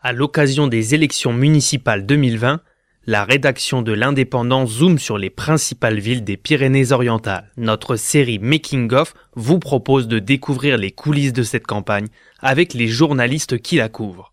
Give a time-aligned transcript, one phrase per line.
[0.00, 2.60] À l'occasion des élections municipales 2020,
[3.06, 7.50] la rédaction de l'Indépendant zoome sur les principales villes des Pyrénées-Orientales.
[7.56, 12.06] Notre série Making of vous propose de découvrir les coulisses de cette campagne
[12.38, 14.32] avec les journalistes qui la couvrent.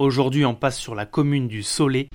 [0.00, 2.08] Aujourd'hui, on passe sur la commune du Soleil.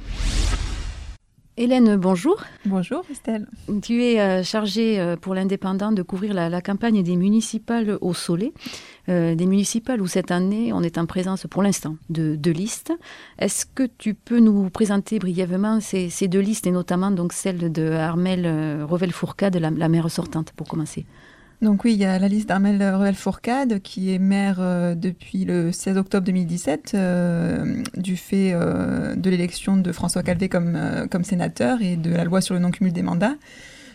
[1.60, 2.44] Hélène, bonjour.
[2.66, 3.48] Bonjour Estelle.
[3.82, 8.54] Tu es euh, chargée euh, pour l'indépendant de couvrir la, campagne des municipales au Soleil.
[9.10, 12.94] Euh, des municipales où cette année on est en présence pour l'instant de deux listes.
[13.40, 17.90] Est-ce que tu peux nous présenter brièvement ces, deux listes et notamment donc celle de
[17.90, 18.46] Armel
[18.84, 21.08] Revel-Fourcade, la, la maire sortante, pour commencer?
[21.62, 25.44] Donc oui, il y a la liste d'Armel Ruel Fourcade qui est maire euh, depuis
[25.44, 31.24] le 16 octobre 2017 euh, du fait euh, de l'élection de François Calvé comme, comme
[31.24, 33.36] sénateur et de la loi sur le non-cumul des mandats.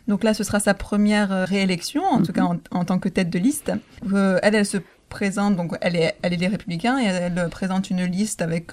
[0.09, 2.59] Donc là, ce sera sa première réélection, en tout cas mhm.
[2.73, 3.71] en, tant que tête de liste.
[4.13, 4.79] elle, elle se
[5.09, 8.73] présente, donc elle est, elle est des Républicains et elle, présente une liste avec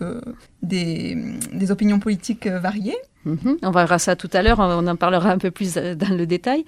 [0.64, 1.16] des,
[1.54, 2.98] des, opinions politiques variées.
[3.26, 3.58] Mhm.
[3.62, 6.66] On verra ça tout à l'heure, on en parlera un peu plus dans le détail.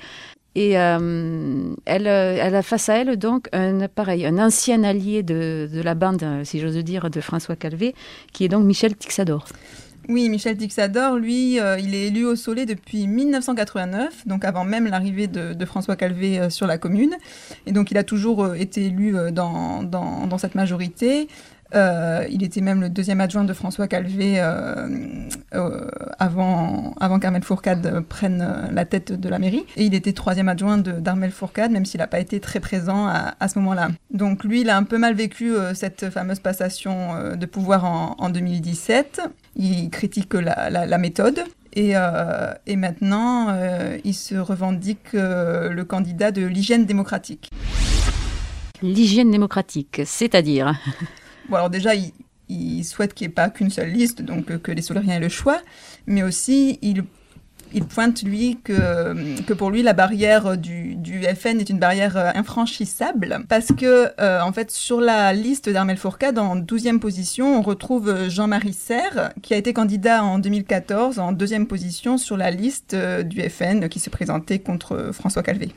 [0.55, 5.23] Et euh, elle, euh, elle, a face à elle donc un pareil, un ancien allié
[5.23, 7.95] de, la bande, si j'ose dire, de François Calvé,
[8.33, 9.45] qui est donc Michel Tixador.
[10.09, 14.87] Oui, Michel Tixador, lui, euh, il est élu au Soleil depuis 1989, donc avant même
[14.87, 17.15] l'arrivée de, François Calvé sur la commune.
[17.65, 21.29] Et donc il a toujours été élu dans cette majorité.
[21.73, 24.87] Euh, il était même le deuxième adjoint de François Calvé euh,
[25.53, 25.87] euh,
[26.19, 29.65] avant, avant qu'Armel Fourcade prenne la tête de la mairie.
[29.77, 33.35] Et il était troisième adjoint d'Armel Fourcade, même s'il n'a pas été très présent à,
[33.39, 33.89] à ce moment-là.
[34.11, 38.29] Donc lui, il a un peu mal vécu cette fameuse passation de pouvoir en, en,
[38.29, 39.21] 2017.
[39.55, 41.41] Il critique la, la, la méthode.
[41.73, 41.93] Et,
[42.67, 43.55] et maintenant,
[44.03, 47.49] il se revendique le candidat de l'hygiène démocratique.
[48.81, 50.73] L'hygiène démocratique, c'est-à-dire?
[51.51, 51.91] Bon, alors déjà,
[52.47, 55.19] il, souhaite qu'il n'y ait pas qu'une seule liste, donc euh, que les Solériens aient
[55.19, 55.59] le choix,
[56.07, 57.03] mais aussi il,
[57.83, 63.43] pointe, lui, que, pour lui, la barrière du, du FN est une barrière euh, infranchissable,
[63.49, 68.29] parce que, euh, en fait, sur la liste d'Armel Fourcade, en 12e position, on retrouve
[68.29, 73.41] Jean-Marie Serre, qui a été candidat en 2014 en deuxième position sur la liste du
[73.49, 75.73] FN qui se présentait contre François Calvé.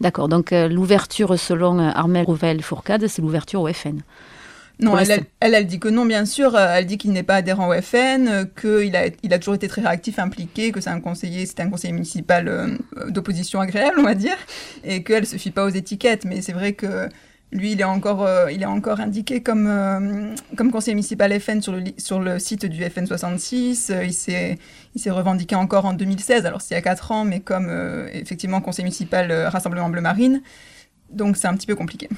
[0.00, 4.00] D'accord, donc euh, l'ouverture selon euh, Armel Rouvel Fourcade, c'est l'ouverture au FN.
[4.80, 6.54] Non, elle, elle, dit que non, bien sûr.
[6.54, 9.66] Euh, elle dit qu'il n'est pas adhérent au FN, qu'il a, il a toujours été
[9.66, 14.14] très réactif, impliqué, que c'est un conseiller, c'était un conseiller municipal d'opposition agréable, on va
[14.14, 14.36] dire,
[14.84, 16.24] et qu'elle se fie pas aux étiquettes.
[16.24, 17.08] Mais c'est vrai que
[17.50, 21.62] lui, il est encore, euh, il est encore indiqué comme, euh, comme conseiller municipal FN
[21.62, 23.90] sur le, sur le site du FN 66.
[23.90, 24.12] Euh, il
[25.00, 27.70] s'est revendiqué encore en 2016, alors c'est il y a 4 ans, mais comme
[28.12, 30.42] effectivement conseiller municipal Rassemblement Bleu Marine.
[31.10, 32.08] Donc c'est un petit peu compliqué.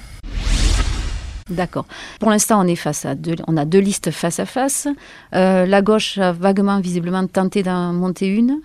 [1.49, 1.85] D'accord.
[2.19, 4.87] Pour l'instant, on est face à deux, on a deux listes face à face.
[5.31, 8.61] la gauche a vaguement, visiblement, tenté d'en monter une.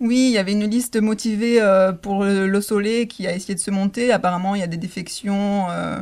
[0.00, 3.60] Oui, il y avait une liste motivée euh, pour le Soleil qui a essayé de
[3.60, 4.12] se monter.
[4.12, 6.00] Apparemment, il y a des défections, euh,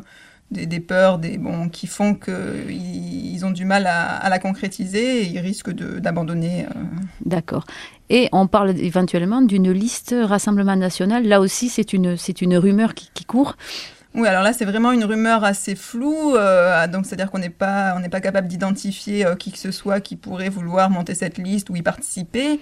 [0.53, 5.26] des, peurs, des bon, qui font qu'ils ils ont du mal à, la concrétiser et
[5.26, 6.64] ils risquent d'abandonner.
[6.64, 6.84] Euh.
[7.26, 7.64] D'accord.
[8.08, 11.26] Et on parle éventuellement d'une liste Rassemblement national.
[11.26, 13.56] Là aussi, c'est une, une rumeur qui court.
[14.14, 16.34] Oui, alors là, c'est vraiment une rumeur assez floue.
[16.91, 20.16] donc, c'est-à-dire qu'on n'est pas, on n'est pas capable d'identifier qui que ce soit qui
[20.16, 22.58] pourrait vouloir monter cette liste ou y participer.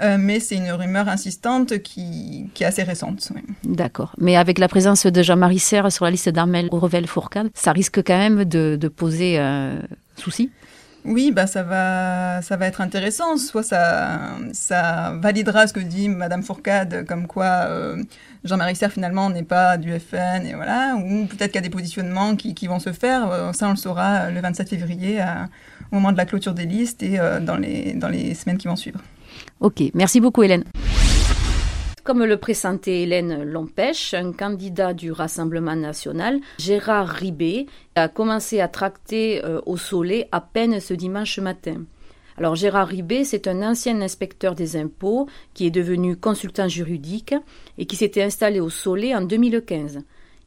[0.00, 3.32] Euh, mais c'est une rumeur insistante qui, qui est assez récente.
[3.64, 4.14] D'accord.
[4.18, 8.16] Mais avec la présence de Jean-Marie Serre sur la liste d'Armel Revel-Fourcade, ça risque quand
[8.16, 9.80] même de, de poser euh,
[10.16, 10.50] souci?
[11.04, 13.36] Oui, bah ça va, ça va être intéressant.
[13.36, 18.02] Soit ça, ça validera ce que dit Madame Fourcade, comme quoi euh,
[18.44, 20.96] Jean-Marie Serre finalement n'est pas du FN, et voilà.
[20.96, 23.54] Ou peut-être qu'il y a des positionnements qui, vont se faire.
[23.54, 25.20] ça, on le saura le 27 février,
[25.92, 28.76] au moment de la clôture des listes et dans, les, dans les semaines qui vont
[28.76, 29.00] suivre.
[29.60, 30.64] Ok, merci beaucoup Hélène.
[32.08, 37.66] Comme le pressentait Hélène Lompèche, un candidat du Rassemblement national, Gérard Ribé,
[37.96, 41.82] a commencé à tracter euh, au Soleil à peine ce dimanche matin.
[42.38, 47.34] Alors Gérard Ribé, c'est un ancien inspecteur des impôts qui est devenu consultant juridique
[47.76, 49.98] et qui s'était installé au Soleil en 2015.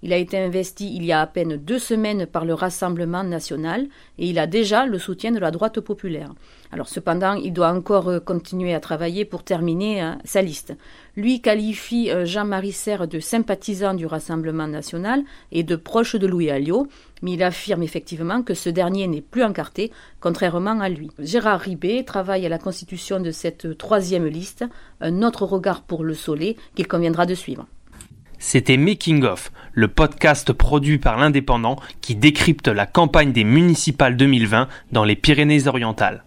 [0.03, 3.87] Il a été investi il y a à peine deux semaines par le Rassemblement national
[4.17, 6.33] et il a déjà le soutien de la droite populaire.
[6.71, 10.73] Alors cependant, il doit encore euh, continuer à travailler pour terminer hein, sa liste.
[11.15, 16.49] Lui qualifie euh, Jean-Marie Serre de sympathisant du Rassemblement national et de proche de Louis
[16.49, 16.87] Alliot,
[17.21, 21.11] mais il affirme effectivement que ce dernier n'est plus encarté, contrairement à lui.
[21.19, 24.65] Gérard Ribet travaille à la constitution de cette troisième liste,
[25.01, 27.67] un autre regard pour le Soleil qu'il conviendra de suivre.
[28.43, 34.67] C'était Making Off, le podcast produit par l'Indépendant qui décrypte la campagne des municipales 2020
[34.91, 36.23] dans les Pyrénées-Orientales.